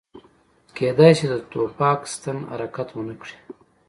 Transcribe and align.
کیدای 0.77 1.11
شي 1.17 1.25
د 1.31 1.35
ټوپک 1.51 1.99
ستن 2.13 2.37
حرکت 2.51 2.87
ونه 2.93 3.15
کړي 3.21 3.37